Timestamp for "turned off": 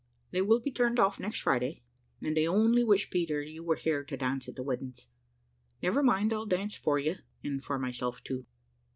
0.71-1.19